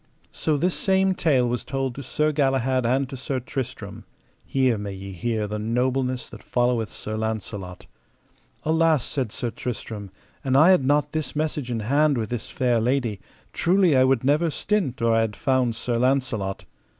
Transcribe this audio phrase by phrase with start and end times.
[0.31, 5.11] So this same tale was told to Sir Galahad and to Sir Tristram:—here may ye
[5.11, 7.85] hear the nobleness that followeth Sir Launcelot.
[8.63, 10.09] Alas, said Sir Tristram,
[10.43, 13.19] an I had not this message in hand with this fair lady,
[13.53, 16.65] truly I would never stint or I had found Sir Launcelot.